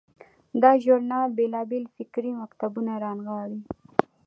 دا 0.61 0.71
ژورنال 0.83 1.29
بیلابیل 1.37 1.83
فکري 1.95 2.31
مکتبونه 2.41 2.93
رانغاړي. 3.03 3.59